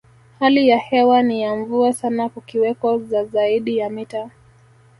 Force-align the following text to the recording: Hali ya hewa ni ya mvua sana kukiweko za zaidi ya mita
Hali 0.39 0.69
ya 0.69 0.77
hewa 0.79 1.23
ni 1.23 1.41
ya 1.41 1.55
mvua 1.55 1.93
sana 1.93 2.29
kukiweko 2.29 2.97
za 2.99 3.25
zaidi 3.25 3.77
ya 3.77 3.89
mita 3.89 4.29